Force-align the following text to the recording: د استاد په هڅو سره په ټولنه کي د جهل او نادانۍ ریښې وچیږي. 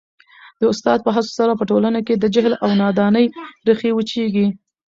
د 0.59 0.61
استاد 0.71 0.99
په 1.05 1.11
هڅو 1.15 1.31
سره 1.39 1.53
په 1.59 1.63
ټولنه 1.69 1.99
کي 2.07 2.13
د 2.17 2.25
جهل 2.35 2.53
او 2.63 2.69
نادانۍ 2.81 3.25
ریښې 3.67 3.91
وچیږي. 3.95 4.47